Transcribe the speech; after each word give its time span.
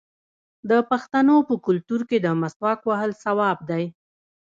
د 0.69 0.71
پښتنو 0.89 1.35
په 1.47 1.55
کلتور 1.65 2.01
کې 2.09 2.17
د 2.21 2.27
مسواک 2.41 2.79
وهل 2.89 3.11
ثواب 3.23 3.57
دی. 3.69 3.83